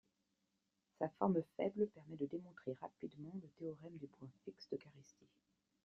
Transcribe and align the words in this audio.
Sa 0.97 1.09
forme 1.19 1.43
faible 1.57 1.85
permet 1.89 2.15
de 2.17 2.25
démontrer 2.25 2.73
rapidement 2.81 3.33
le 3.35 3.47
théorème 3.59 3.97
du 3.99 4.07
point 4.07 4.31
fixe 4.45 4.67
de 4.71 4.77
Caristi. 4.77 5.27